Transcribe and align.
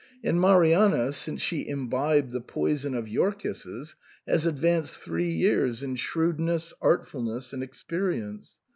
And 0.23 0.41
Marianna, 0.41 1.11
since 1.11 1.43
she 1.43 1.67
imbibed 1.67 2.31
the 2.31 2.41
poison 2.41 2.95
of 2.95 3.07
your 3.07 3.31
kisses, 3.31 3.95
has 4.27 4.47
advanced 4.47 4.97
three 4.97 5.29
years 5.29 5.83
in 5.83 5.95
shrewdness, 5.95 6.73
artfulness, 6.81 7.53
and 7.53 7.61
experience. 7.61 8.57